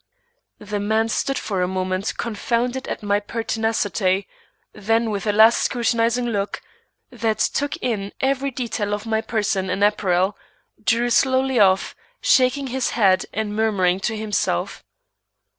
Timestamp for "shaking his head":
12.19-13.27